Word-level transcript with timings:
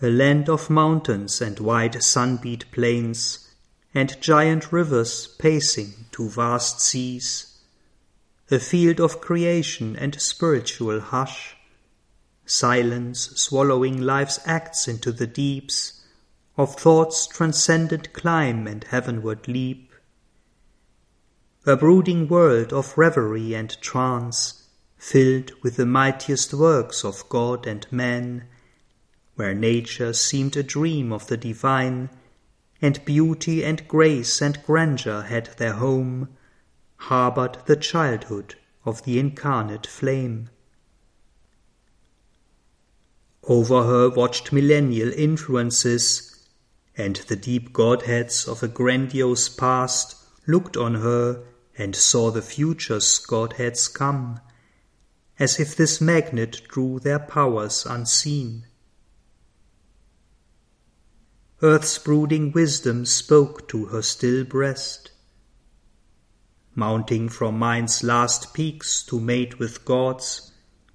a 0.00 0.08
land 0.08 0.48
of 0.48 0.70
mountains 0.70 1.40
and 1.40 1.58
wide 1.58 2.00
sun-beat 2.02 2.70
plains, 2.70 3.48
and 3.94 4.20
giant 4.20 4.72
rivers 4.72 5.26
pacing 5.38 5.92
to 6.12 6.28
vast 6.28 6.80
seas, 6.80 7.58
a 8.50 8.58
field 8.58 9.00
of 9.00 9.20
creation 9.20 9.96
and 9.96 10.20
spiritual 10.20 11.00
hush, 11.00 11.56
silence 12.46 13.30
swallowing 13.34 14.00
life's 14.00 14.38
acts 14.46 14.86
into 14.86 15.10
the 15.10 15.26
deeps, 15.26 16.04
of 16.56 16.74
thought's 16.74 17.26
transcendent 17.26 18.12
climb 18.12 18.66
and 18.66 18.84
heavenward 18.84 19.46
leap, 19.48 19.92
a 21.66 21.76
brooding 21.76 22.26
world 22.28 22.72
of 22.72 22.96
reverie 22.96 23.54
and 23.54 23.80
trance, 23.80 24.62
filled 24.96 25.50
with 25.62 25.76
the 25.76 25.86
mightiest 25.86 26.54
works 26.54 27.04
of 27.04 27.28
God 27.28 27.66
and 27.66 27.86
man, 27.92 28.44
where 29.38 29.54
nature 29.54 30.12
seemed 30.12 30.56
a 30.56 30.64
dream 30.64 31.12
of 31.12 31.28
the 31.28 31.36
divine, 31.36 32.10
and 32.82 33.04
beauty 33.04 33.64
and 33.64 33.86
grace 33.86 34.42
and 34.42 34.60
grandeur 34.64 35.22
had 35.22 35.46
their 35.58 35.74
home, 35.74 36.28
harbored 36.96 37.56
the 37.66 37.76
childhood 37.76 38.56
of 38.84 39.04
the 39.04 39.16
incarnate 39.16 39.86
flame. 39.86 40.50
Over 43.44 43.84
her 43.84 44.10
watched 44.10 44.52
millennial 44.52 45.12
influences, 45.12 46.44
and 46.96 47.14
the 47.28 47.36
deep 47.36 47.72
godheads 47.72 48.48
of 48.48 48.64
a 48.64 48.68
grandiose 48.68 49.48
past 49.48 50.16
looked 50.48 50.76
on 50.76 50.96
her 50.96 51.44
and 51.76 51.94
saw 51.94 52.32
the 52.32 52.42
future's 52.42 53.20
godheads 53.20 53.86
come, 53.86 54.40
as 55.38 55.60
if 55.60 55.76
this 55.76 56.00
magnet 56.00 56.62
drew 56.66 56.98
their 56.98 57.20
powers 57.20 57.86
unseen. 57.86 58.64
Earth's 61.60 61.98
brooding 61.98 62.52
wisdom 62.52 63.04
spoke 63.04 63.66
to 63.66 63.86
her 63.86 64.00
still 64.00 64.44
breast. 64.44 65.10
Mounting 66.76 67.28
from 67.28 67.58
mind's 67.58 68.04
last 68.04 68.54
peaks 68.54 69.02
to 69.02 69.18
mate 69.18 69.58
with 69.58 69.84
God's, 69.84 70.52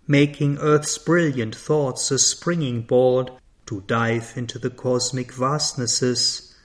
making 0.07 0.57
earth's 0.59 0.97
brilliant 0.97 1.53
thoughts 1.53 2.11
a 2.11 2.19
springing 2.19 2.83
board 2.83 3.29
to 3.65 3.81
dive 3.87 4.33
into 4.37 4.57
the 4.57 4.69
cosmic 4.69 5.33
vastnesses, 5.33 6.55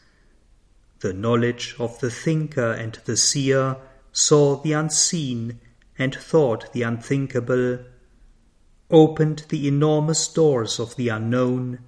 the 1.00 1.12
knowledge 1.12 1.74
of 1.80 1.98
the 1.98 2.10
thinker 2.10 2.70
and 2.70 3.00
the 3.05 3.16
seer 3.16 3.78
saw 4.12 4.62
the 4.62 4.74
unseen 4.74 5.58
and 5.98 6.14
thought 6.14 6.72
the 6.72 6.83
unthinkable, 6.83 7.80
opened 8.92 9.44
the 9.48 9.66
enormous 9.66 10.28
doors 10.28 10.78
of 10.78 10.94
the 10.94 11.08
unknown, 11.08 11.80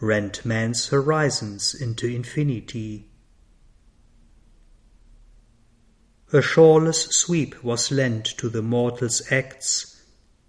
rent 0.00 0.44
man's 0.44 0.88
horizons 0.88 1.74
into 1.74 2.06
infinity. 2.06 3.06
A 6.32 6.40
shoreless 6.40 7.06
sweep 7.06 7.62
was 7.62 7.90
lent 7.90 8.24
to 8.38 8.48
the 8.48 8.62
mortal's 8.62 9.20
acts, 9.30 10.02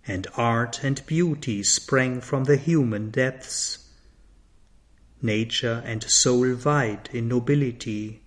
and 0.07 0.27
art 0.35 0.83
and 0.83 1.05
beauty 1.05 1.63
sprang 1.63 2.21
from 2.21 2.45
the 2.45 2.55
human 2.55 3.09
depths. 3.09 3.89
Nature 5.21 5.83
and 5.85 6.03
soul 6.03 6.53
vied 6.53 7.09
in 7.11 7.27
nobility. 7.27 8.23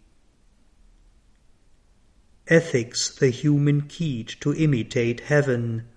Ethics 2.47 3.15
the 3.15 3.31
human 3.31 3.83
keyed 3.83 4.29
to 4.41 4.55
imitate 4.55 5.21
heaven, 5.21 5.89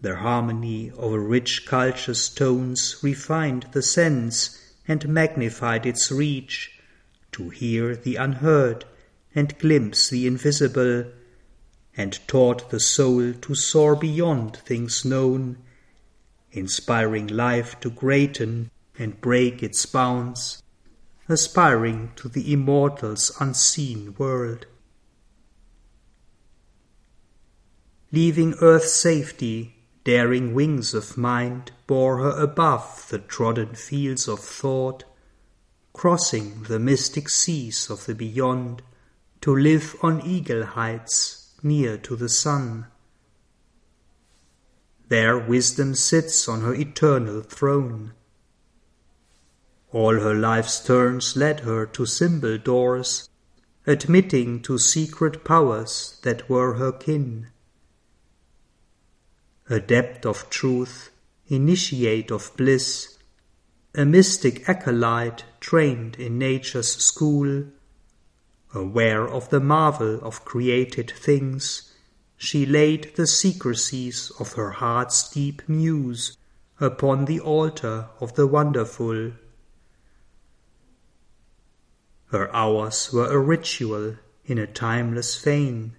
the 0.00 0.16
harmony 0.16 0.92
a 0.98 1.18
rich 1.18 1.66
culture's 1.66 2.28
tones 2.28 2.96
refined 3.02 3.66
the 3.72 3.82
sense 3.82 4.74
and 4.86 5.08
magnified 5.08 5.84
its 5.84 6.10
reach, 6.12 6.78
to 7.32 7.50
hear 7.50 7.94
the 7.94 8.16
unheard 8.16 8.84
and 9.34 9.58
glimpse 9.58 10.08
the 10.08 10.26
invisible, 10.26 11.04
and 11.96 12.26
taught 12.28 12.70
the 12.70 12.80
soul 12.80 13.32
to 13.34 13.54
soar 13.54 13.96
beyond 13.96 14.56
things 14.58 15.04
known, 15.04 15.58
inspiring 16.52 17.26
life 17.26 17.78
to 17.80 17.90
greaten 17.90 18.70
and 18.98 19.20
break 19.20 19.62
its 19.62 19.84
bounds, 19.84 20.62
aspiring 21.28 22.10
to 22.16 22.28
the 22.28 22.52
immortal's 22.52 23.32
unseen 23.40 24.14
world. 24.16 24.66
Leaving 28.10 28.54
earth's 28.62 28.94
safety, 28.94 29.77
daring 30.08 30.54
wings 30.54 30.94
of 30.94 31.18
mind 31.18 31.70
bore 31.86 32.16
her 32.16 32.42
above 32.42 33.06
the 33.10 33.18
trodden 33.18 33.74
fields 33.74 34.26
of 34.26 34.40
thought, 34.40 35.04
crossing 35.92 36.62
the 36.62 36.78
mystic 36.78 37.28
seas 37.28 37.90
of 37.90 38.06
the 38.06 38.14
beyond 38.14 38.80
to 39.42 39.54
live 39.54 39.94
on 40.00 40.18
eagle 40.22 40.64
heights 40.64 41.54
near 41.62 41.98
to 41.98 42.16
the 42.16 42.28
sun. 42.30 42.86
There 45.08 45.38
wisdom 45.38 45.94
sits 45.94 46.48
on 46.48 46.62
her 46.62 46.74
eternal 46.74 47.42
throne. 47.42 48.14
All 49.92 50.14
her 50.20 50.34
life's 50.34 50.82
turns 50.82 51.36
led 51.36 51.60
her 51.60 51.84
to 51.84 52.06
symbol 52.06 52.56
doors, 52.56 53.28
admitting 53.86 54.62
to 54.62 54.78
secret 54.78 55.44
powers 55.44 56.18
that 56.22 56.48
were 56.48 56.76
her 56.76 56.92
kin 56.92 57.48
a 59.70 59.80
depth 59.80 60.24
of 60.24 60.48
truth, 60.50 61.10
initiate 61.48 62.30
of 62.30 62.50
bliss, 62.56 63.18
a 63.94 64.04
mystic 64.04 64.68
acolyte 64.68 65.44
trained 65.60 66.16
in 66.16 66.38
nature's 66.38 66.96
school, 66.96 67.64
aware 68.74 69.26
of 69.26 69.50
the 69.50 69.60
marvel 69.60 70.20
of 70.22 70.44
created 70.44 71.10
things, 71.10 71.94
she 72.36 72.64
laid 72.64 73.14
the 73.16 73.26
secrecies 73.26 74.30
of 74.38 74.52
her 74.52 74.70
heart's 74.70 75.28
deep 75.30 75.62
muse 75.68 76.36
upon 76.80 77.24
the 77.24 77.40
altar 77.40 78.08
of 78.20 78.34
the 78.34 78.46
wonderful. 78.46 79.32
Her 82.30 82.54
hours 82.54 83.12
were 83.12 83.26
a 83.26 83.38
ritual 83.38 84.16
in 84.44 84.58
a 84.58 84.66
timeless 84.66 85.42
vein, 85.42 85.96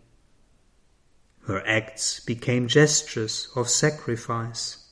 her 1.50 1.66
acts 1.68 2.20
became 2.20 2.68
gestures 2.68 3.48
of 3.56 3.68
sacrifice. 3.68 4.86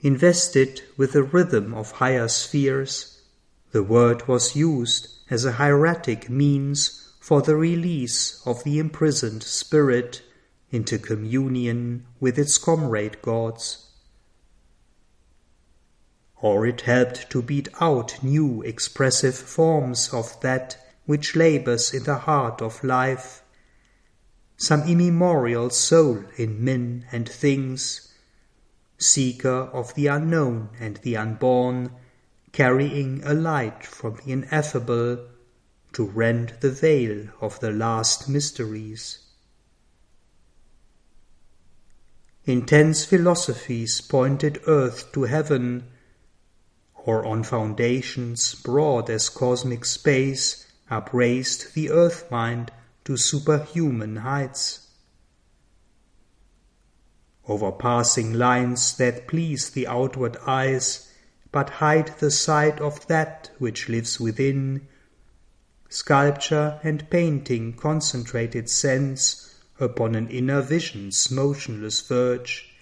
Invested 0.00 0.82
with 0.98 1.12
the 1.12 1.22
rhythm 1.22 1.72
of 1.72 1.92
higher 1.92 2.28
spheres, 2.28 3.22
the 3.72 3.82
word 3.82 4.28
was 4.28 4.54
used 4.54 5.08
as 5.30 5.46
a 5.46 5.52
hieratic 5.52 6.28
means 6.28 7.14
for 7.18 7.40
the 7.40 7.56
release 7.56 8.42
of 8.46 8.62
the 8.62 8.78
imprisoned 8.78 9.42
spirit 9.42 10.20
into 10.70 10.98
communion 10.98 12.04
with 12.20 12.38
its 12.38 12.58
comrade 12.58 13.22
gods. 13.22 13.86
Or 16.42 16.66
it 16.66 16.82
helped 16.82 17.30
to 17.30 17.40
beat 17.40 17.68
out 17.80 18.22
new 18.22 18.60
expressive 18.60 19.34
forms 19.34 20.12
of 20.12 20.38
that 20.42 20.76
which 21.06 21.34
labors 21.34 21.94
in 21.94 22.04
the 22.04 22.18
heart 22.18 22.60
of 22.60 22.84
life 22.84 23.40
some 24.64 24.82
immemorial 24.88 25.68
soul 25.68 26.24
in 26.38 26.64
men 26.64 27.04
and 27.12 27.28
things, 27.28 28.08
seeker 28.96 29.68
of 29.72 29.94
the 29.94 30.06
unknown 30.06 30.70
and 30.80 30.96
the 30.98 31.14
unborn, 31.16 31.90
carrying 32.50 33.22
a 33.24 33.34
light 33.34 33.84
from 33.84 34.16
the 34.16 34.32
ineffable 34.32 35.18
to 35.92 36.06
rend 36.06 36.54
the 36.60 36.70
veil 36.70 37.28
of 37.42 37.60
the 37.60 37.70
last 37.70 38.26
mysteries. 38.28 39.18
Intense 42.46 43.04
philosophies 43.04 44.00
pointed 44.00 44.60
earth 44.66 45.12
to 45.12 45.24
heaven, 45.24 45.84
or 46.94 47.24
on 47.26 47.42
foundations 47.42 48.54
broad 48.54 49.10
as 49.10 49.28
cosmic 49.28 49.84
space 49.84 50.66
upraised 50.90 51.74
the 51.74 51.90
earth 51.90 52.30
mind 52.30 52.70
to 53.04 53.16
superhuman 53.16 54.16
heights. 54.16 54.88
Overpassing 57.46 58.32
lines 58.32 58.96
that 58.96 59.28
please 59.28 59.70
the 59.70 59.86
outward 59.86 60.38
eyes, 60.46 61.10
but 61.52 61.68
hide 61.68 62.18
the 62.18 62.30
sight 62.30 62.80
of 62.80 63.06
that 63.06 63.50
which 63.58 63.88
lives 63.88 64.18
within, 64.18 64.88
sculpture 65.90 66.80
and 66.82 67.08
painting 67.10 67.74
concentrated 67.74 68.68
sense 68.70 69.54
upon 69.78 70.14
an 70.14 70.28
inner 70.28 70.62
vision's 70.62 71.30
motionless 71.30 72.00
verge, 72.00 72.74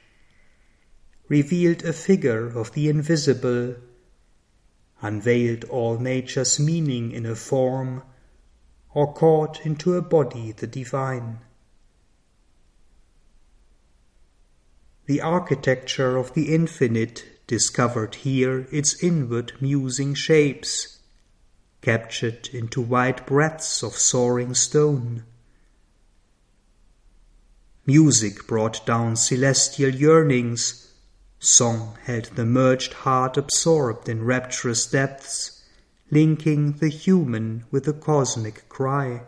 revealed 1.29 1.83
a 1.83 1.93
figure 1.93 2.47
of 2.47 2.73
the 2.73 2.89
invisible, 2.89 3.75
unveiled 5.01 5.65
all 5.65 5.99
nature's 5.99 6.61
meaning 6.61 7.11
in 7.11 7.27
a 7.27 7.35
form 7.35 8.03
or 8.95 9.13
caught 9.13 9.65
into 9.65 9.95
a 9.95 10.03
body 10.03 10.53
the 10.53 10.67
divine. 10.67 11.39
The 15.07 15.21
architecture 15.21 16.17
of 16.17 16.35
the 16.35 16.55
infinite 16.55 17.47
discovered 17.47 18.15
here 18.17 18.69
its 18.71 19.03
inward 19.03 19.53
musing 19.61 20.15
shapes, 20.15 20.99
captured 21.81 22.49
into 22.53 22.81
wide 22.81 23.27
breadths 23.27 23.83
of 23.83 23.95
soaring 23.95 24.55
stone. 24.55 25.25
Music 27.85 28.47
brought 28.47 28.87
down 28.87 29.17
celestial 29.17 29.91
yearnings, 29.91 30.93
song 31.41 31.99
held 32.05 32.27
the 32.37 32.47
merged 32.47 32.93
heart 32.93 33.37
absorbed 33.37 34.09
in 34.09 34.25
rapturous 34.25 34.87
depths, 34.87 35.62
linking 36.13 36.73
the 36.73 36.91
human 36.91 37.65
with 37.71 37.85
the 37.85 37.93
cosmic 37.93 38.69
cry. 38.69 39.23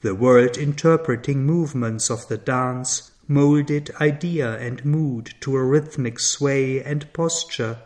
The 0.00 0.16
world 0.16 0.58
interpreting 0.58 1.46
movements 1.46 2.10
of 2.10 2.26
the 2.26 2.36
dance 2.36 3.12
molded 3.28 3.88
idea 4.00 4.58
and 4.58 4.84
mood 4.84 5.32
to 5.40 5.56
a 5.56 5.62
rhythmic 5.62 6.18
sway 6.18 6.82
and 6.82 7.12
posture. 7.12 7.78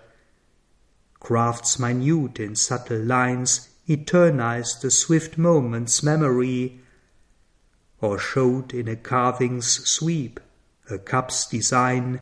Crafts 1.21 1.79
minute 1.79 2.41
in 2.41 2.57
subtle 2.57 3.03
lines 3.03 3.69
eternized 3.87 4.81
the 4.81 4.91
swift 4.91 5.37
moment's 5.37 6.03
memory, 6.03 6.81
or 8.01 8.19
showed 8.19 8.73
in 8.73 8.89
a 8.89 8.97
carving's 8.97 9.87
sweep, 9.87 10.41
a 10.91 10.99
cup's 10.99 11.47
design, 11.47 12.19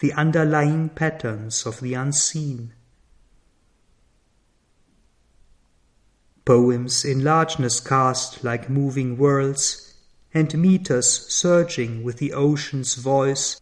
the 0.00 0.12
underlying 0.12 0.90
patterns 0.90 1.64
of 1.64 1.80
the 1.80 1.94
unseen. 1.94 2.74
Poems 6.44 7.06
in 7.06 7.24
largeness 7.24 7.80
cast 7.80 8.44
like 8.44 8.68
moving 8.68 9.16
worlds 9.16 9.94
and 10.34 10.58
meters 10.58 11.08
surging 11.08 12.02
with 12.02 12.18
the 12.18 12.34
ocean's 12.34 12.96
voice, 12.96 13.60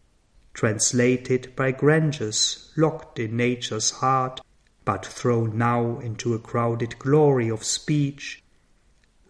translated 0.53 1.55
by 1.55 1.71
grandeurs 1.71 2.73
locked 2.75 3.19
in 3.19 3.37
nature's 3.37 3.91
heart, 3.91 4.41
but 4.83 5.05
thrown 5.05 5.57
now 5.57 5.97
into 5.99 6.33
a 6.33 6.39
crowded 6.39 6.99
glory 6.99 7.47
of 7.47 7.63
speech, 7.63 8.43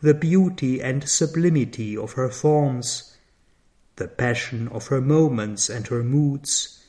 the 0.02 0.16
beauty 0.16 0.82
and 0.82 1.08
sublimity 1.08 1.96
of 1.96 2.14
her 2.14 2.30
forms, 2.30 3.16
the 3.98 4.08
passion 4.08 4.68
of 4.70 4.88
her 4.88 5.00
moments 5.00 5.70
and 5.70 5.88
her 5.88 6.04
moods, 6.04 6.84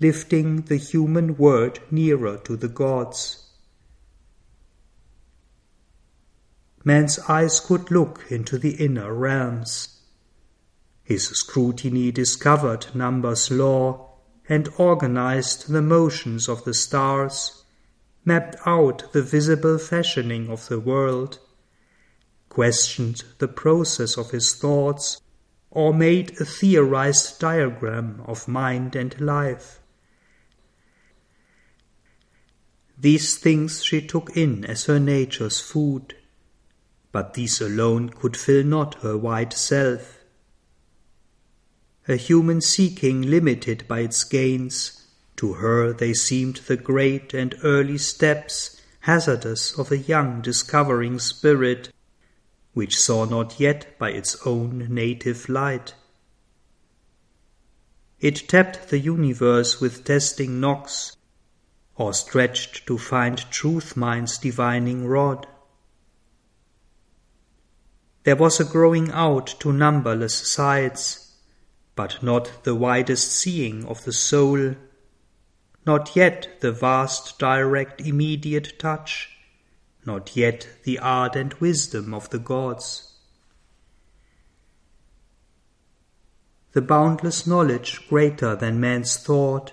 lifting 0.00 0.62
the 0.62 0.76
human 0.76 1.36
word 1.36 1.78
nearer 1.88 2.36
to 2.38 2.56
the 2.56 2.68
gods. 2.68 3.49
Man's 6.82 7.18
eyes 7.28 7.60
could 7.60 7.90
look 7.90 8.24
into 8.30 8.56
the 8.56 8.82
inner 8.82 9.12
realms. 9.12 10.00
His 11.02 11.28
scrutiny 11.28 12.10
discovered 12.10 12.86
numbers' 12.94 13.50
law 13.50 14.14
and 14.48 14.68
organized 14.78 15.68
the 15.68 15.82
motions 15.82 16.48
of 16.48 16.64
the 16.64 16.72
stars, 16.72 17.64
mapped 18.24 18.56
out 18.66 19.12
the 19.12 19.22
visible 19.22 19.76
fashioning 19.76 20.48
of 20.48 20.68
the 20.68 20.80
world, 20.80 21.38
questioned 22.48 23.24
the 23.38 23.48
process 23.48 24.16
of 24.16 24.30
his 24.30 24.54
thoughts, 24.54 25.20
or 25.70 25.92
made 25.92 26.40
a 26.40 26.44
theorized 26.44 27.38
diagram 27.38 28.22
of 28.26 28.48
mind 28.48 28.96
and 28.96 29.20
life. 29.20 29.80
These 32.98 33.36
things 33.36 33.84
she 33.84 34.00
took 34.00 34.36
in 34.36 34.64
as 34.64 34.86
her 34.86 34.98
nature's 34.98 35.60
food 35.60 36.14
but 37.12 37.34
these 37.34 37.60
alone 37.60 38.08
could 38.08 38.36
fill 38.36 38.64
not 38.64 38.94
her 39.02 39.16
wide 39.16 39.52
self. 39.52 40.18
A 42.08 42.16
human 42.16 42.60
seeking 42.60 43.22
limited 43.22 43.86
by 43.88 44.00
its 44.00 44.24
gains, 44.24 45.06
to 45.36 45.54
her 45.54 45.92
they 45.92 46.12
seemed 46.12 46.56
the 46.66 46.76
great 46.76 47.34
and 47.34 47.54
early 47.62 47.98
steps 47.98 48.80
hazardous 49.00 49.78
of 49.78 49.90
a 49.90 49.98
young 49.98 50.42
discovering 50.42 51.18
spirit, 51.18 51.90
which 52.74 52.98
saw 52.98 53.24
not 53.24 53.58
yet 53.58 53.98
by 53.98 54.10
its 54.10 54.36
own 54.46 54.86
native 54.90 55.48
light. 55.48 55.94
It 58.20 58.48
tapped 58.48 58.90
the 58.90 58.98
universe 58.98 59.80
with 59.80 60.04
testing 60.04 60.60
knocks, 60.60 61.16
or 61.96 62.12
stretched 62.12 62.86
to 62.86 62.98
find 62.98 63.38
truth 63.50 63.96
mind's 63.96 64.36
divining 64.36 65.06
rod. 65.06 65.46
There 68.24 68.36
was 68.36 68.60
a 68.60 68.64
growing 68.64 69.10
out 69.12 69.46
to 69.60 69.72
numberless 69.72 70.34
sides, 70.34 71.36
but 71.96 72.22
not 72.22 72.64
the 72.64 72.74
widest 72.74 73.32
seeing 73.32 73.86
of 73.86 74.04
the 74.04 74.12
soul, 74.12 74.74
not 75.86 76.14
yet 76.14 76.60
the 76.60 76.70
vast 76.70 77.38
direct 77.38 78.00
immediate 78.02 78.78
touch, 78.78 79.30
not 80.04 80.36
yet 80.36 80.68
the 80.84 80.98
ardent 80.98 81.60
wisdom 81.62 82.12
of 82.12 82.28
the 82.28 82.38
gods. 82.38 83.06
The 86.72 86.82
boundless 86.82 87.46
knowledge 87.46 88.06
greater 88.08 88.54
than 88.54 88.80
man's 88.80 89.16
thought, 89.16 89.72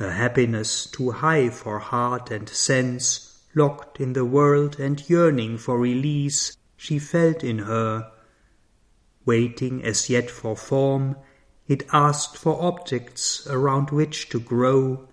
a 0.00 0.10
happiness 0.10 0.86
too 0.86 1.10
high 1.10 1.50
for 1.50 1.78
heart 1.78 2.30
and 2.30 2.48
sense, 2.48 3.42
locked 3.54 4.00
in 4.00 4.14
the 4.14 4.24
world 4.24 4.80
and 4.80 5.08
yearning 5.08 5.58
for 5.58 5.78
release, 5.78 6.56
she 6.84 6.98
felt 6.98 7.42
in 7.42 7.60
her. 7.60 8.12
Waiting 9.24 9.82
as 9.82 10.10
yet 10.10 10.30
for 10.30 10.54
form, 10.54 11.16
it 11.66 11.82
asked 11.94 12.36
for 12.36 12.60
objects 12.60 13.46
around 13.46 13.88
which 13.88 14.28
to 14.28 14.38
grow, 14.38 15.08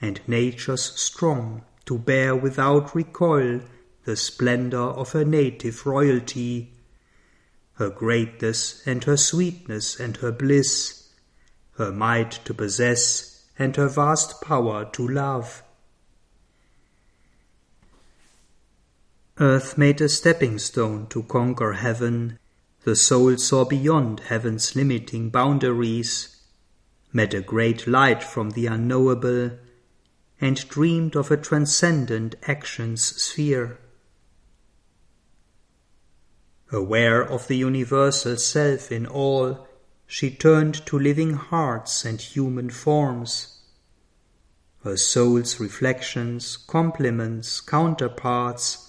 and 0.00 0.20
nature's 0.26 0.82
strong 0.82 1.64
to 1.84 1.96
bear 1.96 2.34
without 2.34 2.92
recoil 2.92 3.60
the 4.02 4.16
splendor 4.16 4.80
of 5.00 5.12
her 5.12 5.24
native 5.24 5.86
royalty, 5.86 6.72
her 7.74 7.88
greatness 7.88 8.84
and 8.84 9.04
her 9.04 9.16
sweetness 9.16 10.00
and 10.00 10.16
her 10.16 10.32
bliss, 10.32 11.08
her 11.78 11.92
might 11.92 12.32
to 12.44 12.52
possess 12.52 13.44
and 13.56 13.76
her 13.76 13.88
vast 13.88 14.42
power 14.42 14.84
to 14.86 15.06
love. 15.06 15.62
Earth 19.38 19.76
made 19.76 20.00
a 20.00 20.08
stepping 20.08 20.58
stone 20.58 21.06
to 21.08 21.22
conquer 21.24 21.74
heaven. 21.74 22.38
The 22.84 22.96
soul 22.96 23.36
saw 23.36 23.66
beyond 23.66 24.20
heaven's 24.20 24.74
limiting 24.74 25.28
boundaries, 25.28 26.40
met 27.12 27.34
a 27.34 27.42
great 27.42 27.86
light 27.86 28.22
from 28.22 28.50
the 28.50 28.66
unknowable, 28.66 29.50
and 30.40 30.68
dreamed 30.68 31.16
of 31.16 31.30
a 31.30 31.36
transcendent 31.36 32.34
action's 32.44 33.02
sphere. 33.02 33.78
Aware 36.72 37.22
of 37.22 37.46
the 37.46 37.58
universal 37.58 38.38
self 38.38 38.90
in 38.90 39.06
all, 39.06 39.68
she 40.06 40.30
turned 40.30 40.86
to 40.86 40.98
living 40.98 41.34
hearts 41.34 42.06
and 42.06 42.20
human 42.22 42.70
forms. 42.70 43.60
Her 44.82 44.96
soul's 44.96 45.60
reflections, 45.60 46.56
complements, 46.56 47.60
counterparts, 47.60 48.85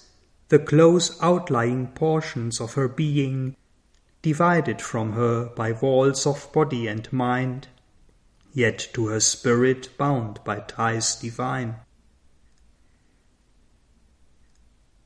the 0.48 0.58
close 0.58 1.20
outlying 1.22 1.86
portions 1.88 2.60
of 2.60 2.74
her 2.74 2.88
being, 2.88 3.54
divided 4.22 4.80
from 4.80 5.12
her 5.12 5.46
by 5.54 5.72
walls 5.72 6.26
of 6.26 6.50
body 6.52 6.86
and 6.86 7.12
mind, 7.12 7.68
yet 8.52 8.88
to 8.92 9.08
her 9.08 9.20
spirit 9.20 9.88
bound 9.98 10.40
by 10.44 10.58
ties 10.60 11.16
divine. 11.16 11.76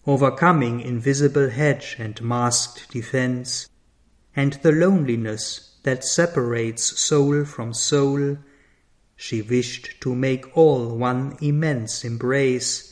Overcoming 0.07 0.81
invisible 0.81 1.51
hedge 1.51 1.97
and 1.99 2.21
masked 2.23 2.91
defense, 2.91 3.69
and 4.35 4.55
the 4.63 4.73
loneliness 4.73 5.77
that 5.83 6.05
separates 6.05 7.01
soul 7.01 7.45
from 7.45 7.75
soul, 7.75 8.39
she 9.17 9.43
wished 9.43 10.01
to 10.01 10.15
make 10.15 10.57
all 10.57 10.97
one 10.97 11.37
immense 11.41 12.05
embrace 12.05 12.92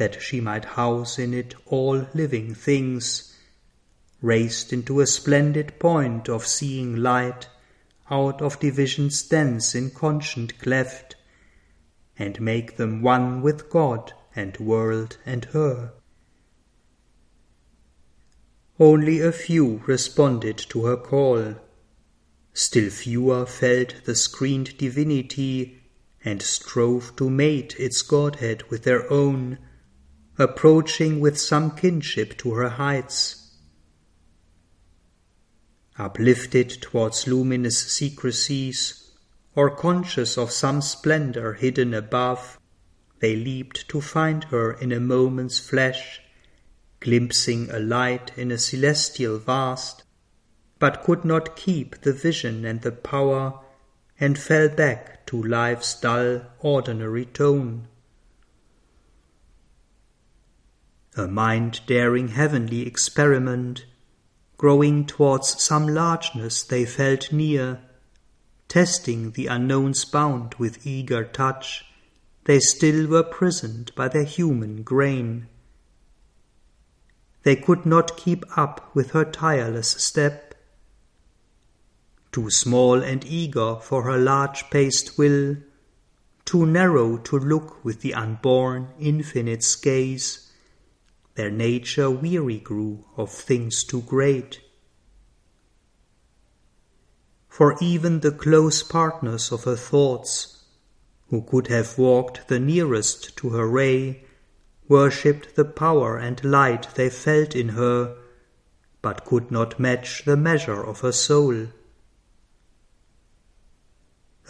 that 0.00 0.22
she 0.22 0.40
might 0.40 0.64
house 0.64 1.18
in 1.18 1.34
it 1.34 1.54
all 1.66 2.06
living 2.14 2.54
things, 2.54 3.36
raised 4.22 4.72
into 4.72 4.98
a 4.98 5.06
splendid 5.06 5.78
point 5.78 6.26
of 6.26 6.46
seeing 6.46 6.96
light 6.96 7.46
out 8.10 8.40
of 8.40 8.58
divisions 8.60 9.22
dense 9.22 9.74
inconscient 9.74 10.58
cleft, 10.58 11.16
and 12.18 12.40
make 12.40 12.78
them 12.78 13.02
one 13.02 13.42
with 13.42 13.68
God 13.68 14.14
and 14.34 14.56
world 14.56 15.18
and 15.26 15.44
her. 15.56 15.92
Only 18.78 19.20
a 19.20 19.32
few 19.32 19.82
responded 19.86 20.56
to 20.70 20.86
her 20.86 20.96
call. 20.96 21.56
Still 22.54 22.88
fewer 22.88 23.44
felt 23.44 24.04
the 24.06 24.14
screened 24.14 24.78
divinity 24.78 25.82
and 26.24 26.40
strove 26.40 27.14
to 27.16 27.28
mate 27.28 27.74
its 27.78 28.00
godhead 28.00 28.62
with 28.70 28.84
their 28.84 29.10
own 29.12 29.58
approaching 30.38 31.20
with 31.20 31.38
some 31.38 31.70
kinship 31.70 32.38
to 32.38 32.54
her 32.54 32.70
heights. 32.70 33.56
Uplifted 35.98 36.70
towards 36.80 37.26
luminous 37.26 37.78
secrecies, 37.92 39.12
or 39.54 39.68
conscious 39.68 40.38
of 40.38 40.50
some 40.50 40.80
splendor 40.80 41.54
hidden 41.54 41.92
above, 41.92 42.58
they 43.18 43.36
leaped 43.36 43.86
to 43.88 44.00
find 44.00 44.44
her 44.44 44.72
in 44.72 44.92
a 44.92 45.00
moment's 45.00 45.58
flash, 45.58 46.22
glimpsing 47.00 47.68
a 47.70 47.78
light 47.78 48.30
in 48.36 48.50
a 48.50 48.58
celestial 48.58 49.38
vast, 49.38 50.04
but 50.78 51.02
could 51.02 51.24
not 51.24 51.56
keep 51.56 52.00
the 52.00 52.12
vision 52.12 52.64
and 52.64 52.80
the 52.80 52.92
power, 52.92 53.60
and 54.18 54.38
fell 54.38 54.68
back 54.68 55.26
to 55.26 55.42
life's 55.42 56.00
dull, 56.00 56.42
ordinary 56.60 57.26
tone. 57.26 57.86
A 61.16 61.26
mind 61.26 61.80
daring 61.86 62.28
heavenly 62.28 62.86
experiment, 62.86 63.84
growing 64.56 65.06
towards 65.06 65.60
some 65.62 65.88
largeness 65.88 66.62
they 66.62 66.84
felt 66.84 67.32
near, 67.32 67.80
testing 68.68 69.32
the 69.32 69.48
unknown's 69.48 70.04
bound 70.04 70.54
with 70.54 70.86
eager 70.86 71.24
touch, 71.24 71.84
they 72.44 72.60
still 72.60 73.08
were 73.08 73.24
prisoned 73.24 73.92
by 73.96 74.06
their 74.06 74.24
human 74.24 74.82
grain. 74.82 75.48
They 77.42 77.56
could 77.56 77.84
not 77.84 78.16
keep 78.16 78.44
up 78.56 78.94
with 78.94 79.10
her 79.10 79.24
tireless 79.24 79.90
step. 79.90 80.54
Too 82.32 82.50
small 82.50 83.02
and 83.02 83.24
eager 83.24 83.76
for 83.76 84.04
her 84.04 84.18
large 84.18 84.70
paced 84.70 85.18
will, 85.18 85.56
too 86.44 86.66
narrow 86.66 87.16
to 87.16 87.38
look 87.38 87.84
with 87.84 88.02
the 88.02 88.14
unborn 88.14 88.88
infinite's 88.98 89.74
gaze, 89.74 90.49
their 91.34 91.50
nature 91.50 92.10
weary 92.10 92.58
grew 92.58 93.04
of 93.16 93.30
things 93.30 93.84
too 93.84 94.02
great. 94.02 94.60
For 97.48 97.76
even 97.80 98.20
the 98.20 98.32
close 98.32 98.82
partners 98.82 99.52
of 99.52 99.64
her 99.64 99.76
thoughts, 99.76 100.64
who 101.28 101.42
could 101.42 101.68
have 101.68 101.96
walked 101.96 102.48
the 102.48 102.58
nearest 102.58 103.36
to 103.36 103.50
her 103.50 103.68
ray, 103.68 104.24
worshipped 104.88 105.54
the 105.54 105.64
power 105.64 106.18
and 106.18 106.42
light 106.44 106.88
they 106.96 107.08
felt 107.08 107.54
in 107.54 107.70
her, 107.70 108.16
but 109.02 109.24
could 109.24 109.50
not 109.50 109.78
match 109.78 110.24
the 110.24 110.36
measure 110.36 110.82
of 110.82 111.00
her 111.00 111.12
soul. 111.12 111.68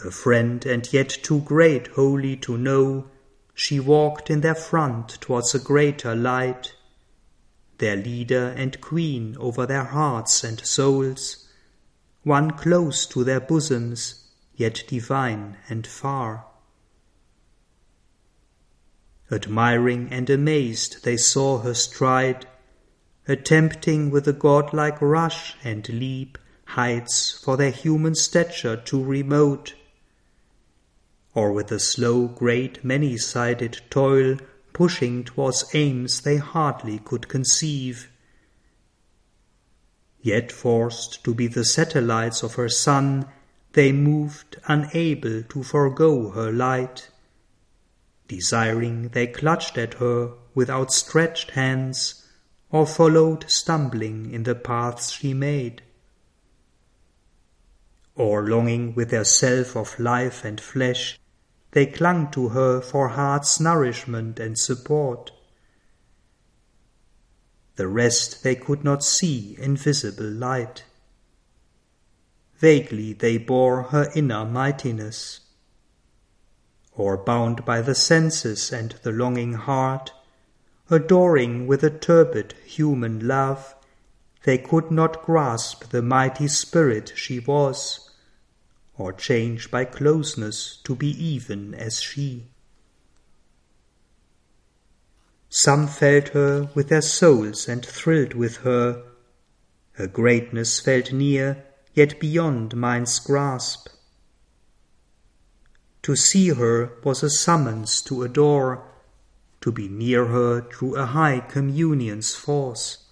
A 0.03 0.09
friend 0.09 0.65
and 0.65 0.91
yet 0.91 1.09
too 1.09 1.41
great 1.41 1.87
wholly 1.89 2.35
to 2.37 2.57
know, 2.57 3.10
she 3.63 3.79
walked 3.79 4.31
in 4.31 4.41
their 4.41 4.55
front 4.55 5.21
towards 5.21 5.53
a 5.53 5.59
greater 5.59 6.15
light, 6.15 6.73
their 7.77 7.95
leader 7.95 8.47
and 8.57 8.81
queen 8.81 9.37
over 9.39 9.67
their 9.67 9.83
hearts 9.83 10.43
and 10.43 10.65
souls, 10.65 11.47
one 12.23 12.49
close 12.49 13.05
to 13.05 13.23
their 13.23 13.39
bosoms, 13.39 14.31
yet 14.55 14.83
divine 14.87 15.55
and 15.69 15.85
far. 15.85 16.43
Admiring 19.31 20.11
and 20.11 20.27
amazed 20.27 21.03
they 21.03 21.15
saw 21.15 21.59
her 21.59 21.75
stride, 21.75 22.47
attempting 23.27 24.09
with 24.09 24.27
a 24.27 24.33
godlike 24.33 24.99
rush 24.99 25.55
and 25.63 25.87
leap 25.87 26.39
heights 26.65 27.39
for 27.43 27.57
their 27.57 27.69
human 27.69 28.15
stature 28.15 28.75
too 28.75 29.03
remote, 29.03 29.75
or 31.33 31.51
with 31.51 31.71
a 31.71 31.79
slow, 31.79 32.27
great, 32.27 32.83
many 32.83 33.17
sided 33.17 33.81
toil 33.89 34.37
pushing 34.73 35.23
towards 35.23 35.73
aims 35.73 36.21
they 36.21 36.37
hardly 36.37 36.99
could 36.99 37.27
conceive. 37.27 38.09
Yet 40.21 40.51
forced 40.51 41.23
to 41.23 41.33
be 41.33 41.47
the 41.47 41.65
satellites 41.65 42.43
of 42.43 42.55
her 42.55 42.69
sun, 42.69 43.27
they 43.73 43.91
moved 43.91 44.57
unable 44.67 45.43
to 45.43 45.63
forego 45.63 46.31
her 46.31 46.51
light. 46.51 47.09
Desiring, 48.27 49.09
they 49.09 49.27
clutched 49.27 49.77
at 49.77 49.95
her 49.95 50.33
with 50.53 50.69
outstretched 50.69 51.51
hands, 51.51 52.27
or 52.69 52.85
followed 52.85 53.49
stumbling 53.49 54.31
in 54.31 54.43
the 54.43 54.55
paths 54.55 55.11
she 55.11 55.33
made. 55.33 55.81
Or 58.15 58.47
longing 58.47 58.93
with 58.93 59.09
their 59.09 59.23
self 59.23 59.75
of 59.75 59.99
life 59.99 60.45
and 60.45 60.59
flesh, 60.59 61.19
they 61.71 61.85
clung 61.85 62.29
to 62.31 62.49
her 62.49 62.81
for 62.81 63.09
heart's 63.09 63.59
nourishment 63.59 64.39
and 64.39 64.57
support. 64.57 65.31
The 67.75 67.87
rest 67.87 68.43
they 68.43 68.55
could 68.55 68.83
not 68.83 69.03
see 69.03 69.55
in 69.59 69.77
visible 69.77 70.29
light. 70.29 70.83
Vaguely 72.57 73.13
they 73.13 73.37
bore 73.37 73.83
her 73.83 74.11
inner 74.13 74.45
mightiness 74.45 75.39
or 76.93 77.17
bound 77.17 77.65
by 77.65 77.81
the 77.81 77.95
senses 77.95 78.71
and 78.71 78.91
the 79.03 79.11
longing 79.11 79.53
heart, 79.53 80.11
adoring 80.89 81.65
with 81.65 81.83
a 81.83 81.89
turbid 81.89 82.53
human 82.65 83.27
love, 83.27 83.73
they 84.43 84.57
could 84.57 84.91
not 84.91 85.23
grasp 85.23 85.89
the 85.89 86.01
mighty 86.01 86.47
spirit 86.47 87.13
she 87.15 87.39
was, 87.39 88.10
or 89.01 89.11
change 89.11 89.71
by 89.71 89.83
closeness 89.83 90.77
to 90.83 90.95
be 90.95 91.09
even 91.09 91.73
as 91.73 91.99
she. 91.99 92.45
Some 95.49 95.87
felt 95.87 96.29
her 96.29 96.69
with 96.75 96.89
their 96.89 97.01
souls 97.01 97.67
and 97.67 97.83
thrilled 97.83 98.35
with 98.35 98.57
her. 98.57 99.03
Her 99.93 100.07
greatness 100.07 100.79
felt 100.79 101.11
near, 101.11 101.65
yet 101.93 102.19
beyond 102.19 102.75
mind's 102.75 103.17
grasp. 103.19 103.89
To 106.03 106.15
see 106.15 106.49
her 106.49 106.93
was 107.03 107.23
a 107.23 107.29
summons 107.29 108.01
to 108.03 108.23
adore, 108.23 108.87
to 109.61 109.71
be 109.71 109.87
near 109.87 110.25
her 110.27 110.61
drew 110.61 110.95
a 110.95 111.07
high 111.07 111.39
communion's 111.39 112.33
force. 112.33 113.09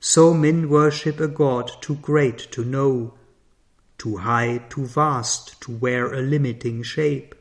So 0.00 0.34
men 0.34 0.68
worship 0.68 1.18
a 1.18 1.28
God 1.28 1.70
too 1.80 1.96
great 1.96 2.38
to 2.52 2.64
know, 2.64 3.14
too 3.98 4.18
high, 4.18 4.58
too 4.68 4.86
vast 4.86 5.60
to 5.62 5.76
wear 5.76 6.12
a 6.12 6.20
limiting 6.20 6.82
shape. 6.82 7.34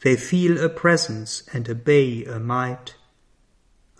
They 0.00 0.16
feel 0.16 0.62
a 0.64 0.68
presence 0.68 1.42
and 1.52 1.68
obey 1.68 2.24
a 2.24 2.38
might, 2.38 2.94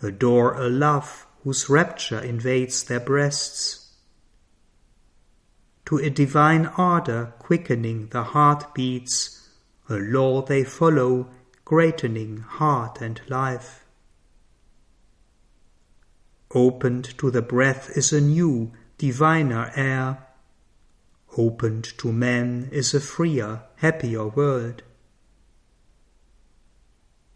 adore 0.01 0.53
a 0.53 0.69
love 0.69 1.27
whose 1.43 1.69
rapture 1.69 2.19
invades 2.19 2.83
their 2.83 2.99
breasts 2.99 3.79
to 5.89 5.97
a 5.97 6.09
divine 6.11 6.67
ardor 6.77 7.33
quickening 7.39 8.09
the 8.09 8.21
heart 8.21 8.75
beats, 8.75 9.49
a 9.89 9.95
law 9.95 10.39
they 10.39 10.63
follow, 10.63 11.27
greatening 11.65 12.37
heart 12.37 13.01
and 13.01 13.19
life. 13.27 13.83
Opened 16.53 17.17
to 17.17 17.31
the 17.31 17.41
breath 17.41 17.89
is 17.97 18.13
a 18.13 18.21
new, 18.21 18.71
diviner 18.99 19.71
air. 19.75 20.27
Opened 21.37 21.85
to 21.99 22.11
man 22.11 22.69
is 22.71 22.93
a 22.93 22.99
freer, 22.99 23.63
happier 23.77 24.27
world. 24.27 24.83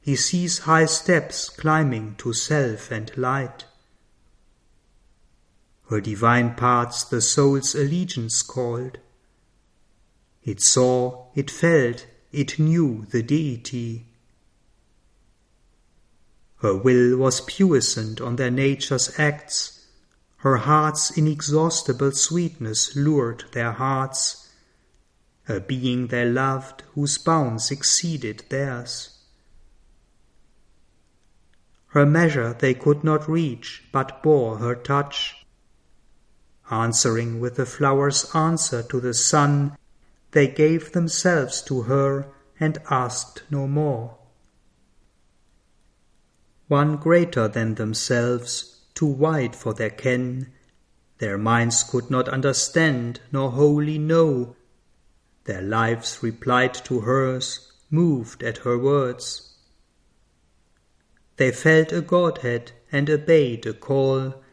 He 0.02 0.16
sees 0.16 0.60
high 0.60 0.86
steps 0.86 1.50
climbing 1.50 2.16
to 2.18 2.34
self 2.34 2.92
and 2.92 3.16
light. 3.18 3.66
Her 5.90 6.02
divine 6.02 6.56
parts 6.56 7.04
the 7.04 7.22
soul's 7.22 7.76
allegiance 7.76 8.42
called. 8.42 8.98
It 10.44 10.60
saw, 10.60 11.28
it 11.36 11.50
felt, 11.50 12.06
it 12.34 12.60
knew 12.60 13.06
the 13.12 13.24
deity. 13.24 14.08
Her 16.58 16.76
will 16.76 17.18
was 17.18 17.42
puissant 17.42 18.20
on 18.20 18.38
their 18.38 18.52
nature's 18.52 19.18
acts, 19.20 19.73
her 20.44 20.58
heart's 20.58 21.10
inexhaustible 21.18 22.12
sweetness 22.12 22.96
lured 22.96 23.44
their 23.52 23.74
hearts, 23.74 24.50
a 25.50 25.60
being 25.60 26.08
they 26.08 26.24
loved 26.24 26.84
whose 26.94 27.18
bounds 27.18 27.72
exceeded 27.72 28.44
theirs. 28.50 29.18
Her 31.88 32.06
measure 32.06 32.54
they 32.54 32.74
could 32.74 33.04
not 33.04 33.28
reach, 33.28 33.84
but 33.92 34.24
bore 34.24 34.60
her 34.60 34.76
touch 34.76 35.44
Answering 36.72 37.40
with 37.40 37.56
the 37.56 37.66
flower's 37.66 38.34
answer 38.34 38.82
to 38.84 39.00
the 39.00 39.14
sun, 39.14 39.78
they 40.32 40.48
gave 40.48 40.94
themselves 40.94 41.62
to 41.64 41.84
her 41.84 42.28
and 42.60 42.80
asked 42.90 43.44
no 43.50 43.68
more. 43.68 44.18
One 46.68 46.96
greater 46.98 47.48
than 47.48 47.76
themselves, 47.76 48.83
too 48.96 49.06
wide 49.06 49.56
for 49.56 49.74
their 49.74 49.90
ken, 49.90 50.52
their 51.18 51.38
minds 51.38 51.84
could 51.84 52.10
not 52.10 52.28
understand 52.30 53.22
nor 53.32 53.52
wholly 53.52 53.98
know. 53.98 54.56
Their 55.46 55.62
lives 55.62 56.20
replied 56.22 56.74
to 56.86 57.02
hers, 57.02 57.72
moved 57.90 58.44
at 58.44 58.60
her 58.60 58.78
words. 58.78 59.54
They 61.38 61.52
felt 61.52 61.92
a 61.92 62.02
Godhead 62.02 62.72
and 62.92 63.10
obeyed 63.10 63.66
a 63.66 63.74
call 63.74 64.44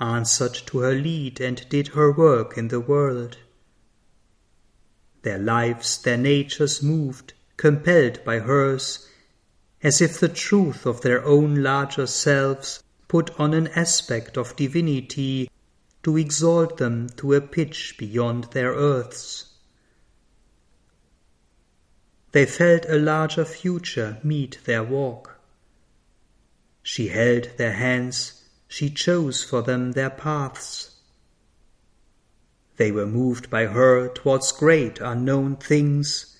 answered 0.00 0.54
to 0.54 0.78
her 0.78 0.94
lead 0.94 1.40
and 1.40 1.68
did 1.68 1.88
her 1.88 2.10
work 2.10 2.56
in 2.56 2.68
the 2.68 2.80
world. 2.80 3.36
Their 5.22 5.38
lives, 5.38 6.00
their 6.00 6.16
natures 6.16 6.82
moved, 6.82 7.34
compelled 7.58 8.24
by 8.24 8.38
hers, 8.38 9.06
as 9.82 10.00
if 10.00 10.18
the 10.18 10.28
truth 10.28 10.86
of 10.86 11.02
their 11.02 11.22
own 11.24 11.62
larger 11.62 12.06
selves 12.06 12.82
put 13.10 13.40
on 13.40 13.52
an 13.52 13.66
aspect 13.74 14.36
of 14.36 14.54
divinity 14.54 15.50
to 16.00 16.16
exalt 16.16 16.76
them 16.76 17.08
to 17.16 17.34
a 17.34 17.40
pitch 17.40 17.96
beyond 17.98 18.44
their 18.52 18.70
earths. 18.70 19.46
They 22.30 22.46
felt 22.46 22.86
a 22.88 23.00
larger 23.00 23.44
future 23.44 24.18
meet 24.22 24.60
their 24.64 24.84
walk. 24.84 25.40
She 26.84 27.08
held 27.08 27.48
their 27.56 27.72
hands, 27.72 28.44
she 28.68 28.88
chose 28.90 29.42
for 29.42 29.60
them 29.60 29.90
their 29.90 30.10
paths. 30.10 30.94
They 32.76 32.92
were 32.92 33.06
moved 33.06 33.50
by 33.50 33.66
her 33.66 34.08
towards 34.08 34.52
great 34.52 35.00
unknown 35.00 35.56
things, 35.56 36.36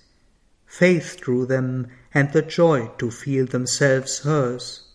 faith 0.67 1.19
drew 1.21 1.47
them 1.47 1.89
and 2.15 2.33
the 2.33 2.43
joy 2.43 2.93
to 2.99 3.11
feel 3.11 3.47
themselves 3.47 4.21
hers. 4.21 4.90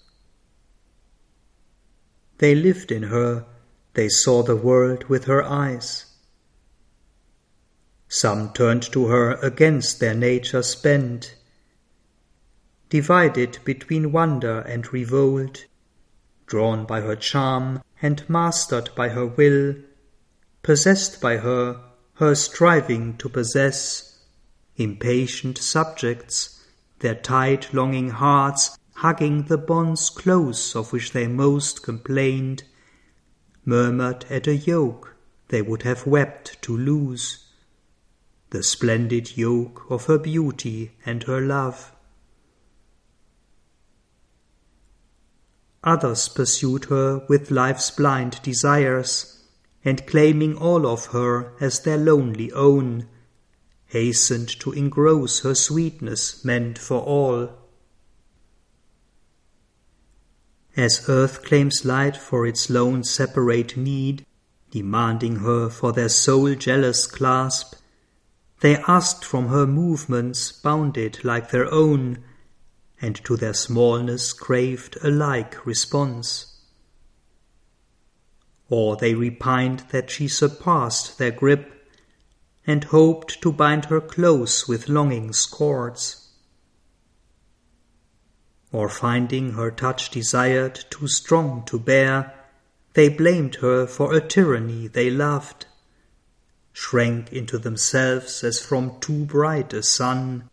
They 2.38 2.54
lived 2.56 2.92
in 2.92 3.04
her, 3.04 3.46
they 3.94 4.10
saw 4.10 4.44
the 4.44 4.56
world 4.56 5.06
with 5.06 5.26
her 5.26 5.44
eyes. 5.44 6.06
Some 8.10 8.54
turned 8.54 8.84
to 8.92 9.08
her 9.08 9.34
against 9.42 10.00
their 10.00 10.14
nature's 10.14 10.76
bent, 10.76 11.36
divided 12.90 13.60
between 13.64 14.12
wonder 14.12 14.60
and 14.60 14.92
revolt, 14.94 15.66
drawn 16.46 16.86
by 16.86 17.02
her 17.02 17.16
charm 17.16 17.82
and 18.02 18.30
mastered 18.30 18.90
by 18.96 19.10
her 19.10 19.26
will, 19.26 19.76
possessed 20.62 21.22
by 21.22 21.38
her, 21.38 21.82
her 22.16 22.36
striving 22.36 23.18
to 23.18 23.30
possess, 23.30 24.20
impatient 24.76 25.58
subjects, 25.58 26.64
their 27.00 27.16
tight 27.16 27.74
longing 27.74 28.10
hearts 28.10 28.78
hugging 28.96 29.44
the 29.44 29.58
bonds 29.58 30.10
close 30.10 30.76
of 30.76 30.94
which 30.94 31.12
they 31.12 31.28
most 31.28 31.84
complained, 31.84 32.64
murmured 33.66 34.26
at 34.30 34.48
a 34.48 34.56
yoke 34.56 35.16
they 35.50 35.62
would 35.62 35.84
have 35.84 36.08
wept 36.08 36.62
to 36.62 36.76
lose 36.76 37.46
the 38.52 38.64
splendid 38.64 39.38
yoke 39.38 39.86
of 39.90 40.06
her 40.06 40.18
beauty 40.18 40.92
and 41.06 41.24
her 41.24 41.42
love. 41.42 41.92
Others 45.84 46.30
pursued 46.30 46.86
her 46.86 47.26
with 47.28 47.52
life's 47.52 47.92
blind 47.92 48.42
desires, 48.42 49.44
and 49.84 50.08
claiming 50.08 50.58
all 50.58 50.88
of 50.88 51.08
her 51.08 51.54
as 51.60 51.82
their 51.82 51.98
lonely 51.98 52.52
own, 52.54 53.08
hastened 53.88 54.50
to 54.60 54.72
engross 54.72 55.42
her 55.42 55.54
sweetness 55.54 56.44
meant 56.44 56.80
for 56.80 57.02
all. 57.02 57.65
As 60.78 61.08
earth 61.08 61.44
claims 61.44 61.86
light 61.86 62.18
for 62.18 62.46
its 62.46 62.70
lone 62.70 63.06
separate 63.06 63.78
need, 63.78 64.26
demanding 64.72 65.38
her 65.38 65.70
for 65.70 65.94
their 65.94 66.10
soul 66.10 66.54
jealous 66.56 67.08
clasp, 67.08 67.76
they 68.60 68.76
asked 68.88 69.24
from 69.24 69.48
her 69.48 69.66
movements 69.66 70.52
bounded 70.52 71.24
like 71.24 71.52
their 71.52 71.72
own, 71.72 72.24
and 73.02 73.16
to 73.24 73.38
their 73.38 73.54
smallness 73.54 74.34
craved 74.34 74.98
a 75.02 75.10
like 75.10 75.66
response. 75.66 76.62
Or 78.68 78.98
they 78.98 79.14
repined 79.14 79.86
that 79.92 80.10
she 80.10 80.28
surpassed 80.28 81.18
their 81.18 81.32
grip, 81.32 81.72
and 82.68 82.86
hoped 82.86 83.42
to 83.44 83.54
bind 83.54 83.86
her 83.86 84.02
close 84.02 84.68
with 84.68 84.90
longing's 84.90 85.46
cords. 85.46 86.25
Or 88.76 88.90
finding 88.90 89.54
her 89.54 89.72
touch 89.72 90.10
desired 90.10 90.84
too 90.90 91.08
strong 91.08 91.64
to 91.68 91.80
bear, 91.80 92.34
they 92.92 93.08
blamed 93.08 93.56
her 93.62 93.88
for 93.88 94.14
a 94.14 94.20
tyranny 94.20 94.88
they 94.90 95.10
loved 95.10 95.66
shrank 96.74 97.32
into 97.32 97.58
themselves 97.58 98.44
as 98.44 98.60
from 98.60 99.00
too 99.00 99.24
bright 99.24 99.72
a 99.72 99.82
sun, 99.82 100.50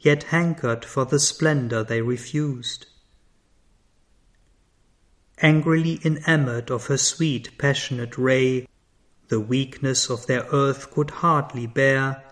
yet 0.00 0.24
hankered 0.24 0.84
for 0.84 1.04
the 1.04 1.20
splendor 1.20 1.84
they 1.84 2.00
refused. 2.00 2.86
Angrily 5.38 6.00
enamored 6.04 6.68
of 6.68 6.88
her 6.88 6.98
sweet 6.98 7.56
passionate 7.58 8.18
ray, 8.18 8.66
the 9.28 9.38
weakness 9.38 10.10
of 10.10 10.26
their 10.26 10.48
earth 10.52 10.90
could 10.90 11.10
hardly 11.10 11.68
bear, 11.68 12.24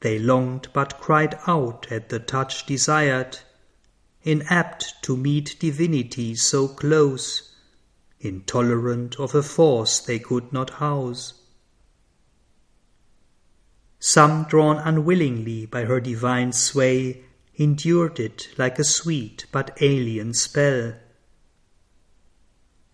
they 0.00 0.18
longed 0.18 0.68
but 0.72 0.98
cried 0.98 1.38
out 1.46 1.92
at 1.92 2.08
the 2.08 2.18
touch 2.18 2.64
desired, 2.64 3.40
inapt 4.22 4.94
to 5.02 5.16
meet 5.16 5.56
divinity 5.58 6.34
so 6.34 6.68
close, 6.68 7.54
intolerant 8.20 9.18
of 9.18 9.34
a 9.34 9.42
force 9.42 10.00
they 10.00 10.18
could 10.18 10.52
not 10.52 10.70
house 10.70 11.38
some 14.00 14.44
drawn 14.44 14.78
unwillingly 14.78 15.66
by 15.66 15.84
her 15.84 16.00
divine 16.00 16.52
sway, 16.52 17.24
endured 17.56 18.20
it 18.20 18.48
like 18.56 18.78
a 18.78 18.84
sweet 18.84 19.44
but 19.50 19.76
alien 19.80 20.32
spell. 20.32 20.94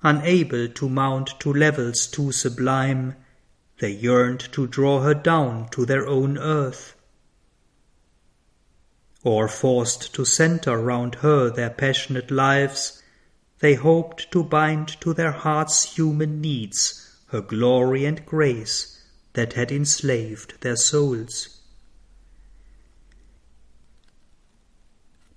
Unable 0.03 0.69
to 0.69 0.89
mount 0.89 1.39
to 1.41 1.53
levels 1.53 2.07
too 2.07 2.33
sublime, 2.33 3.17
they 3.81 3.91
yearned 3.91 4.41
to 4.53 4.67
draw 4.67 5.03
her 5.03 5.13
down 5.13 5.69
to 5.71 5.85
their 5.85 6.07
own 6.07 6.39
earth. 6.39 6.95
Or 9.25 9.49
forced 9.49 10.15
to 10.15 10.25
centre 10.27 10.79
round 10.79 11.17
her 11.17 11.51
their 11.51 11.71
passionate 11.71 12.31
lives, 12.31 13.03
they 13.61 13.75
hoped 13.75 14.31
to 14.33 14.45
bind 14.45 14.89
to 15.01 15.15
their 15.15 15.33
hearts' 15.33 15.97
human 15.97 16.43
needs 16.43 17.11
her 17.29 17.41
glory 17.41 18.05
and 18.05 18.25
grace 18.27 19.03
that 19.33 19.55
had 19.55 19.73
enslaved 19.73 20.61
their 20.61 20.77
souls. 20.77 21.61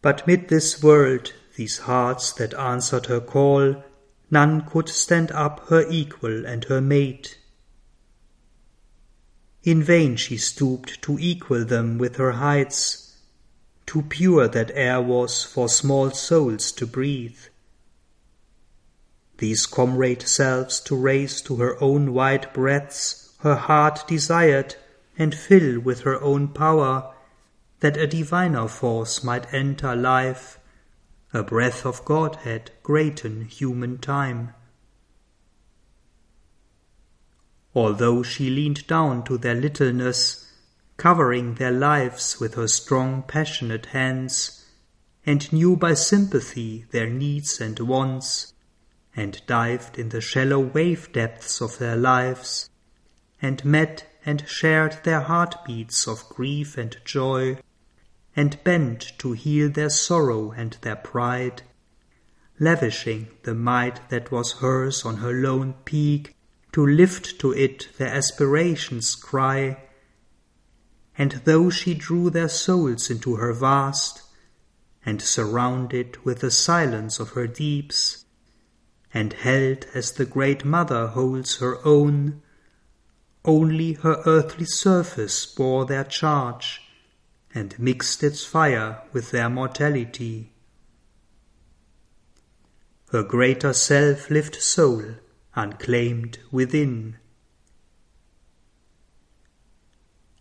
But 0.01 0.27
mid 0.27 0.49
this 0.49 0.83
world, 0.83 1.33
these 1.55 1.79
hearts 1.79 2.33
that 2.33 2.53
answered 2.53 3.07
her 3.07 3.21
call, 3.21 3.83
none 4.29 4.61
could 4.61 4.89
stand 4.89 5.31
up 5.31 5.67
her 5.69 5.85
equal 5.89 6.45
and 6.45 6.65
her 6.65 6.81
mate. 6.81 7.37
In 9.63 9.81
vain 9.81 10.17
she 10.17 10.37
stooped 10.37 11.01
to 11.03 11.17
equal 11.19 11.65
them 11.65 11.97
with 11.97 12.17
her 12.17 12.33
heights, 12.33 13.06
too 13.87 14.03
pure 14.03 14.47
that 14.47 14.69
air 14.75 15.01
was 15.01 15.43
for 15.43 15.67
small 15.67 16.11
souls 16.11 16.71
to 16.73 16.85
breathe. 16.85 17.39
These 19.37 19.65
comrade 19.65 20.27
selves 20.27 20.79
to 20.81 20.95
raise 20.95 21.41
to 21.43 21.55
her 21.55 21.81
own 21.81 22.13
wide 22.13 22.51
breadths 22.53 23.33
her 23.39 23.55
heart 23.55 24.07
desired 24.07 24.75
and 25.17 25.33
fill 25.33 25.79
with 25.79 26.01
her 26.01 26.21
own 26.21 26.49
power, 26.49 27.13
that 27.79 27.97
a 27.97 28.07
diviner 28.07 28.67
force 28.67 29.23
might 29.23 29.53
enter 29.53 29.95
life, 29.95 30.59
a 31.33 31.43
breath 31.43 31.85
of 31.85 32.03
Godhead 32.03 32.71
greaten 32.83 33.45
human 33.45 33.99
time. 33.99 34.53
Although 37.75 38.23
she 38.23 38.49
leaned 38.49 38.87
down 38.87 39.23
to 39.25 39.37
their 39.37 39.53
littleness, 39.53 40.46
covering 40.97 41.55
their 41.55 41.71
lives 41.71 42.39
with 42.39 42.55
her 42.55 42.67
strong 42.67 43.23
passionate 43.23 43.87
hands, 43.87 44.65
and 45.25 45.51
knew 45.53 45.75
by 45.75 45.93
sympathy 45.93 46.85
their 46.91 47.07
needs 47.07 47.61
and 47.61 47.79
wants, 47.79 48.53
and 49.15 49.41
dived 49.47 49.97
in 49.97 50.09
the 50.09 50.21
shallow 50.21 50.59
wave 50.59 51.11
depths 51.11 51.61
of 51.61 51.77
their 51.77 51.95
lives, 51.95 52.69
and 53.41 53.63
met 53.63 54.05
and 54.25 54.47
shared 54.47 54.97
their 55.03 55.21
heartbeats 55.21 56.07
of 56.07 56.27
grief 56.29 56.77
and 56.77 56.97
joy, 57.05 57.57
and 58.35 58.63
bent 58.63 59.13
to 59.17 59.31
heal 59.31 59.69
their 59.69 59.89
sorrow 59.89 60.51
and 60.51 60.77
their 60.81 60.95
pride, 60.95 61.61
lavishing 62.59 63.27
the 63.43 63.53
might 63.53 64.09
that 64.09 64.31
was 64.31 64.53
hers 64.53 65.05
on 65.05 65.17
her 65.17 65.33
lone 65.33 65.73
peak 65.85 66.35
to 66.71 66.85
lift 66.85 67.39
to 67.39 67.51
it 67.53 67.87
their 67.97 68.09
aspirations' 68.09 69.15
cry. 69.15 69.77
And 71.17 71.41
though 71.45 71.69
she 71.69 71.93
drew 71.93 72.29
their 72.29 72.49
souls 72.49 73.09
into 73.09 73.35
her 73.35 73.53
vast, 73.53 74.21
and 75.05 75.21
surrounded 75.21 76.23
with 76.23 76.39
the 76.39 76.51
silence 76.51 77.19
of 77.19 77.31
her 77.31 77.47
deeps, 77.47 78.25
and 79.13 79.33
held 79.33 79.87
as 79.93 80.11
the 80.11 80.25
great 80.25 80.63
mother 80.63 81.07
holds 81.07 81.57
her 81.57 81.85
own, 81.85 82.41
only 83.45 83.93
her 83.93 84.21
earthly 84.25 84.65
surface 84.65 85.45
bore 85.45 85.85
their 85.85 86.03
charge, 86.03 86.81
and 87.55 87.79
mixed 87.79 88.21
its 88.23 88.45
fire 88.45 89.01
with 89.13 89.31
their 89.31 89.49
mortality. 89.49 90.51
Her 93.11 93.23
greater 93.23 93.71
self 93.71 94.29
lived 94.29 94.55
soul, 94.55 95.15
unclaimed 95.55 96.39
within. 96.51 97.15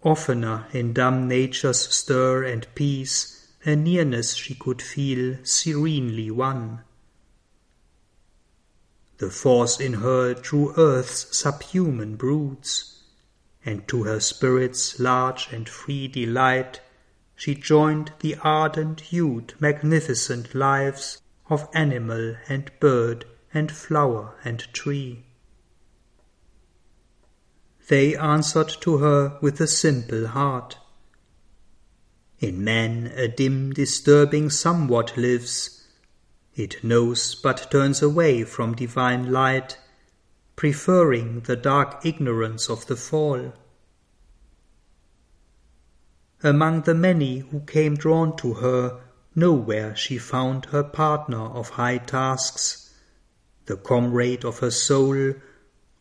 Oftener 0.07 0.69
in 0.71 0.93
dumb 0.93 1.27
nature's 1.27 1.81
stir 1.93 2.45
and 2.45 2.73
peace, 2.77 3.49
a 3.65 3.75
nearness 3.75 4.35
she 4.35 4.55
could 4.55 4.81
feel 4.81 5.39
serenely 5.43 6.31
won. 6.31 6.83
The 9.19 9.31
force 9.31 9.81
in 9.81 9.95
her 9.95 10.33
drew 10.33 10.73
earth's 10.77 11.37
subhuman 11.37 12.15
broods, 12.15 13.03
and 13.65 13.89
to 13.89 14.05
her 14.05 14.21
spirit's 14.21 15.01
large 15.01 15.49
and 15.51 15.69
free 15.69 16.07
delight 16.07 16.81
she 17.35 17.57
joined 17.57 18.13
the 18.21 18.37
ardent 18.45 19.01
hued 19.01 19.55
magnificent 19.59 20.55
lives 20.55 21.21
of 21.51 21.69
animal 21.75 22.37
and 22.49 22.71
bird 22.79 23.25
and 23.53 23.73
flower 23.73 24.37
and 24.45 24.73
tree. 24.73 25.26
They 27.89 28.17
answered 28.17 28.69
to 28.81 28.99
her 28.99 29.39
with 29.41 29.61
a 29.61 29.69
simple 29.69 30.27
heart. 30.27 30.79
In 32.41 32.65
man 32.65 33.13
a 33.15 33.29
dim 33.29 33.73
disturbing 33.73 34.51
somewhat 34.51 35.17
lives. 35.17 35.85
It 36.55 36.83
knows 36.83 37.35
but 37.37 37.71
turns 37.71 38.03
away 38.03 38.43
from 38.43 38.75
divine 38.75 39.31
light, 39.31 39.79
preferring 40.57 41.41
the 41.41 41.55
dark 41.55 42.05
ignorance 42.05 42.69
of 42.69 42.87
the 42.87 42.97
fall. 42.97 43.53
Among 46.43 46.83
the 46.83 46.95
many 46.95 47.39
who 47.39 47.61
came 47.61 47.95
drawn 47.95 48.37
to 48.39 48.55
her, 48.55 49.01
nowhere 49.35 49.95
she 49.95 50.19
found 50.19 50.67
her 50.67 50.83
partner 50.83 51.47
of 51.47 51.71
high 51.71 51.99
tasks, 51.99 52.95
the 53.67 53.77
comrade 53.77 54.45
of 54.45 54.59
her 54.59 54.71
soul 54.71 55.35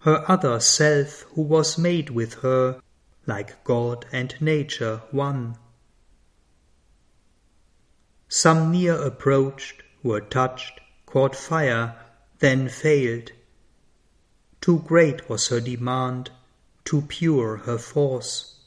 her 0.06 0.24
other 0.30 0.60
self 0.60 1.22
who 1.34 1.42
was 1.42 1.80
made 1.80 2.12
with 2.12 2.36
her, 2.36 2.80
like 3.26 3.64
God 3.64 4.06
and 4.12 4.40
nature 4.40 5.02
one. 5.10 5.58
Some 8.30 8.72
near 8.72 8.94
approached, 8.94 9.82
were 10.04 10.22
touched, 10.22 10.80
caught 11.08 11.36
fire, 11.36 11.96
then 12.38 12.70
failed. 12.70 13.32
Too 14.62 14.84
great 14.86 15.28
was 15.28 15.48
her 15.48 15.60
demand, 15.60 16.30
too 16.84 17.02
pure 17.02 17.58
her 17.66 17.80
force. 17.80 18.60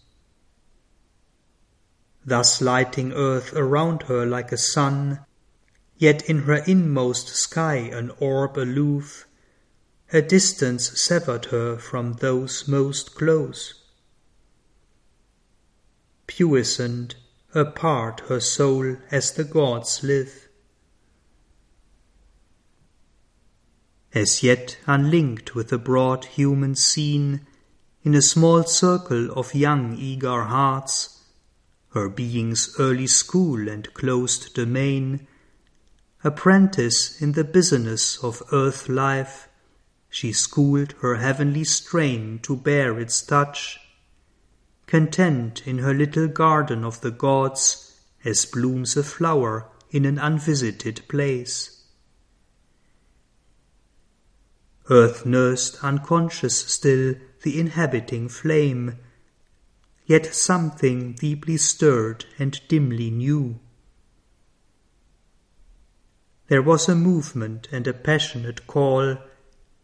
Thus 2.27 2.61
lighting 2.61 3.12
earth 3.12 3.53
around 3.53 4.03
her 4.03 4.27
like 4.27 4.51
a 4.51 4.59
sun, 4.59 5.20
yet 5.98 6.29
in 6.29 6.42
her 6.42 6.64
inmost 6.66 7.29
sky 7.29 7.77
an 7.77 8.11
orb 8.18 8.57
aloof, 8.59 9.28
a 10.12 10.23
distance 10.23 10.99
severed 10.99 11.47
her 11.47 11.77
from 11.77 12.14
those 12.14 12.66
most 12.66 13.14
close. 13.14 13.75
Puissant, 16.27 17.14
apart 17.55 18.21
her 18.29 18.40
soul 18.40 18.97
as 19.11 19.33
the 19.33 19.44
gods 19.44 20.03
live. 20.03 20.49
As 24.14 24.42
yet 24.42 24.79
unlinked 24.87 25.55
with 25.55 25.68
the 25.68 25.79
broad 25.79 26.25
human 26.25 26.75
scene, 26.75 27.47
in 28.03 28.14
a 28.14 28.23
small 28.23 28.62
circle 28.62 29.31
of 29.33 29.55
young 29.55 29.97
eager 29.99 30.44
hearts, 30.44 31.23
her 31.92 32.09
being's 32.09 32.75
early 32.79 33.07
school 33.07 33.68
and 33.68 33.92
closed 33.92 34.55
domain, 34.55 35.27
apprentice 36.25 37.21
in 37.21 37.33
the 37.33 37.44
business 37.44 38.23
of 38.23 38.42
earth 38.53 38.88
life, 38.88 39.48
she 40.11 40.33
schooled 40.33 40.92
her 41.01 41.16
heavenly 41.16 41.64
strain 41.64 42.38
to 42.40 42.57
bear 42.57 42.99
its 42.99 43.23
touch, 43.23 43.79
content 44.87 45.66
in 45.66 45.79
her 45.79 45.92
little 45.92 46.29
garden 46.29 46.85
of 46.85 47.01
the 47.03 47.11
gods 47.11 48.01
as 48.25 48.47
blooms 48.47 48.97
a 48.97 49.03
flower 49.03 49.71
in 49.90 50.05
an 50.05 50.18
unvisited 50.18 51.03
place. 51.09 51.85
Earth 54.90 55.27
nursed 55.27 55.85
unconscious 55.85 56.57
still 56.66 57.14
the 57.42 57.61
inhabiting 57.61 58.29
flame, 58.29 58.99
yet 60.07 60.35
something 60.35 61.12
deeply 61.12 61.59
stirred 61.59 62.25
and 62.38 62.61
dimly 62.68 63.11
knew. 63.11 63.61
There 66.49 66.62
was 66.62 66.88
a 66.88 66.94
movement 66.94 67.68
and 67.71 67.87
a 67.87 67.92
passionate 67.92 68.66
call 68.66 69.18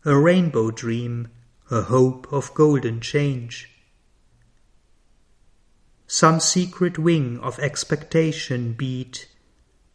a 0.06 0.18
rainbow 0.18 0.70
dream, 0.70 1.28
a 1.70 1.82
hope 1.82 2.30
of 2.30 2.52
golden 2.52 3.00
change. 3.00 3.70
Some 6.06 6.40
secret 6.40 6.98
wing 6.98 7.38
of 7.40 7.58
expectation 7.58 8.74
beat, 8.74 9.28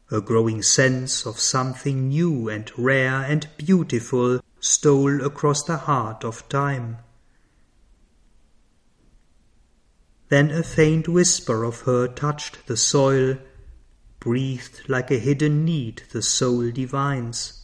a 0.09 0.19
growing 0.19 0.63
sense 0.63 1.27
of 1.27 1.39
something 1.39 2.09
new 2.09 2.49
and 2.49 2.71
rare 2.75 3.21
and 3.21 3.47
beautiful 3.57 4.39
stole 4.59 5.23
across 5.23 5.61
the 5.63 5.77
heart 5.77 6.25
of 6.25 6.49
time. 6.49 6.97
Then 10.29 10.49
a 10.49 10.63
faint 10.63 11.07
whisper 11.07 11.63
of 11.63 11.81
her 11.81 12.07
touched 12.07 12.65
the 12.65 12.77
soil, 12.77 13.37
breathed 14.19 14.89
like 14.89 15.11
a 15.11 15.19
hidden 15.19 15.63
need 15.63 16.01
the 16.11 16.23
soul 16.23 16.71
divines 16.71 17.58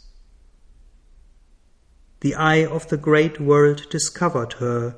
the 2.25 2.33
eye 2.33 2.65
of 2.65 2.87
the 2.87 2.97
great 2.97 3.39
world 3.39 3.87
discovered 3.91 4.53
her, 4.53 4.95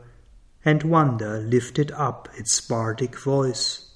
and 0.64 0.82
wonder 0.84 1.40
lifted 1.40 1.92
up 1.92 2.30
its 2.38 2.62
bardic 2.62 3.20
voice. 3.20 3.92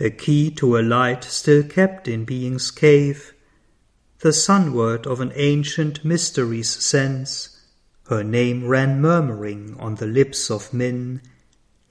A 0.00 0.08
key 0.08 0.50
to 0.50 0.78
a 0.78 0.80
light 0.80 1.22
still 1.24 1.62
kept 1.62 2.08
in 2.08 2.24
being's 2.24 2.70
cave, 2.70 3.34
the 4.20 4.32
sunward 4.32 5.06
of 5.06 5.20
an 5.20 5.30
ancient 5.34 6.06
mystery's 6.06 6.70
sense, 6.70 7.60
her 8.08 8.24
name 8.24 8.66
ran 8.66 8.98
murmuring 8.98 9.76
on 9.78 9.96
the 9.96 10.06
lips 10.06 10.50
of 10.50 10.72
men, 10.72 11.20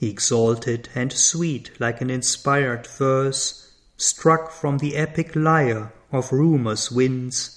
exalted 0.01 0.89
and 0.95 1.13
sweet 1.13 1.69
like 1.79 2.01
an 2.01 2.09
inspired 2.09 2.87
verse, 2.87 3.73
struck 3.95 4.49
from 4.49 4.79
the 4.79 4.95
epic 4.95 5.35
lyre 5.35 5.93
of 6.11 6.31
rumor's 6.31 6.91
winds, 6.91 7.56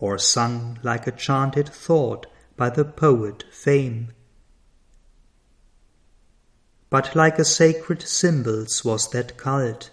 or 0.00 0.18
sung 0.18 0.78
like 0.82 1.06
a 1.06 1.12
chanted 1.12 1.68
thought 1.68 2.26
by 2.56 2.68
the 2.68 2.84
poet 2.84 3.44
Fame. 3.52 4.12
But 6.88 7.14
like 7.14 7.38
a 7.38 7.44
sacred 7.44 8.02
symbols 8.02 8.84
was 8.84 9.08
that 9.10 9.36
cult, 9.36 9.90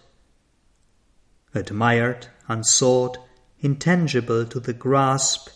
admired, 1.54 2.28
unsought, 2.48 3.18
intangible 3.60 4.46
to 4.46 4.60
the 4.60 4.74
grasp, 4.74 5.50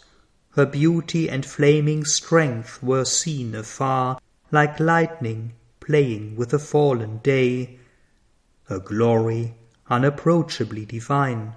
her 0.52 0.66
beauty 0.66 1.30
and 1.30 1.46
flaming 1.46 2.06
strength 2.06 2.84
were 2.84 3.06
seen 3.06 3.56
afar, 3.56 4.20
like 4.52 4.80
lightning 4.80 5.54
playing 5.80 6.36
with 6.36 6.50
the 6.50 6.60
fallen 6.60 7.18
day, 7.20 7.80
a 8.70 8.80
glory 8.80 9.56
unapproachably 9.90 10.86
divine. 10.86 11.54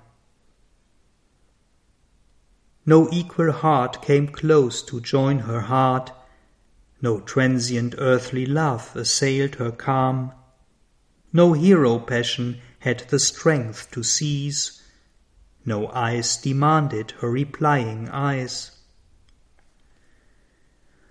No 2.87 3.09
equal 3.11 3.53
heart 3.53 4.03
came 4.03 4.29
close 4.29 4.83
to 4.83 5.01
join 5.01 5.41
her 5.41 5.63
heart, 5.63 6.13
no 7.01 7.21
transient 7.21 7.95
earthly 7.97 8.45
love 8.45 8.95
assailed 8.95 9.55
her 9.55 9.71
calm, 9.71 10.33
no 11.33 11.55
hero 11.55 11.99
passion 11.99 12.61
had 12.81 13.01
the 13.09 13.19
strength 13.19 13.91
to 13.93 14.03
seize, 14.03 14.83
no 15.65 15.89
eyes 15.89 16.37
demanded 16.37 17.13
her 17.21 17.31
replying 17.31 18.09
eyes. 18.11 18.71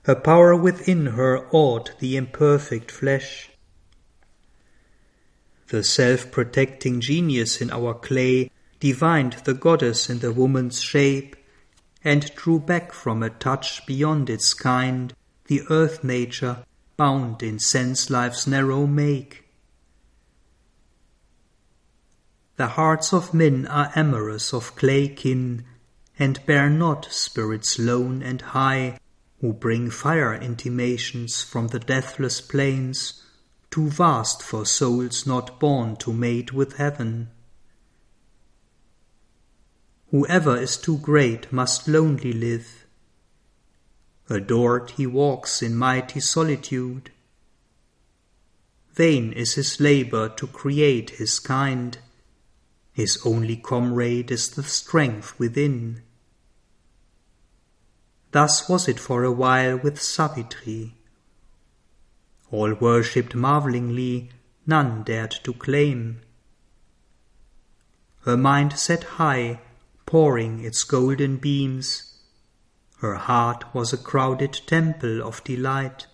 Her 0.04 0.16
power 0.16 0.56
within 0.56 1.08
her 1.08 1.48
awed 1.50 1.92
the 2.00 2.18
imperfect 2.18 2.92
flesh. 2.92 3.50
The 5.68 5.84
self 5.84 6.30
protecting 6.30 7.02
genius 7.02 7.60
in 7.62 7.72
our 7.72 7.96
clay 7.96 8.52
divined 8.80 9.38
the 9.46 9.54
goddess 9.56 10.10
in 10.10 10.20
the 10.20 10.32
woman's 10.32 10.80
shape 10.80 11.36
and 12.04 12.34
drew 12.36 12.60
back 12.60 12.92
from 12.92 13.24
a 13.24 13.30
touch 13.30 13.86
beyond 13.86 14.30
its 14.30 14.54
kind 14.54 15.14
the 15.48 15.62
earth 15.70 16.04
nature 16.04 16.64
bound 16.98 17.44
in 17.44 17.60
sense 17.60 18.10
life's 18.10 18.48
narrow 18.48 18.86
make. 18.86 19.44
The 22.56 22.68
hearts 22.68 23.14
of 23.14 23.34
men 23.34 23.66
are 23.66 23.92
amorous 23.96 24.54
of 24.54 24.76
clay 24.76 25.08
kin, 25.08 25.66
and 26.20 26.46
bear 26.46 26.70
not 26.70 27.12
spirits 27.12 27.80
lone 27.80 28.22
and 28.22 28.42
high, 28.42 29.00
who 29.42 29.54
bring 29.54 29.90
fire 29.90 30.34
intimations 30.34 31.42
from 31.42 31.68
the 31.70 31.80
deathless 31.80 32.40
plains, 32.42 33.24
too 33.72 33.90
vast 33.90 34.44
for 34.44 34.66
souls 34.66 35.26
not 35.26 35.60
born 35.60 35.96
to 35.98 36.14
mate 36.14 36.54
with 36.54 36.78
heaven. 36.78 37.30
Whoever 40.14 40.56
is 40.56 40.78
too 40.78 41.00
great 41.00 41.52
must 41.52 41.88
lonely 41.88 42.34
live, 42.34 42.86
Adored 44.30 44.92
he 44.92 45.08
walks 45.08 45.64
in 45.64 45.76
mighty 45.76 46.20
solitude. 46.20 47.10
Vain 48.94 49.34
is 49.34 49.56
his 49.56 49.80
labor 49.80 50.30
to 50.30 50.46
create 50.46 51.10
his 51.18 51.40
kind. 51.40 51.98
His 52.94 53.18
only 53.26 53.56
comrade 53.56 54.30
is 54.30 54.52
the 54.52 54.62
strength 54.62 55.34
within. 55.40 56.04
Thus 58.34 58.70
was 58.70 58.88
it 58.88 59.00
for 59.00 59.24
a 59.24 59.32
while 59.32 59.80
with 59.80 60.00
Savitri. 60.00 60.94
All 62.52 62.76
worshipped 62.76 63.34
marvelingly, 63.34 64.30
none 64.68 65.02
dared 65.02 65.40
to 65.44 65.54
claim. 65.54 66.22
Her 68.26 68.38
mind 68.38 68.78
set 68.78 69.04
high, 69.18 69.60
pouring 70.06 70.64
its 70.64 70.84
golden 70.84 71.38
beams. 71.38 72.18
Her 73.00 73.16
heart 73.16 73.74
was 73.74 73.94
a 73.94 73.98
crowded 73.98 74.62
temple 74.68 75.22
of 75.22 75.44
delight. 75.44 76.08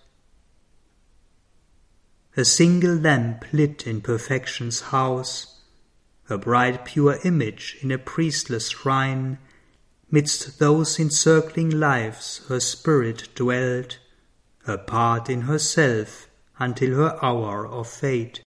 A 2.36 2.44
single 2.44 2.94
lamp 2.94 3.44
lit 3.52 3.86
in 3.86 4.00
perfection's 4.00 4.80
house, 4.80 5.60
a 6.28 6.38
bright 6.38 6.84
pure 6.84 7.18
image 7.24 7.76
in 7.82 7.90
a 7.90 7.98
priestless 7.98 8.70
shrine 8.70 9.38
Midst 10.12 10.58
those 10.58 10.98
encircling 10.98 11.70
lives 11.70 12.40
her 12.48 12.58
spirit 12.58 13.28
dwelt, 13.36 14.00
Apart 14.66 15.30
in 15.30 15.42
herself 15.42 16.28
until 16.58 16.96
her 16.96 17.24
hour 17.24 17.64
of 17.66 17.88
fate. 17.88 18.42